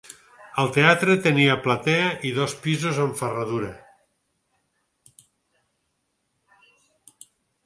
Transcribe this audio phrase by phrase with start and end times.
[0.61, 3.69] El teatre tenia platea i dos pisos en ferradura.